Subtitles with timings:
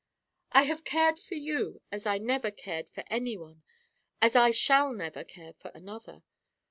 [0.51, 3.61] "I have cared for you as I never cared for any one;
[4.19, 6.23] as I shall never care for another.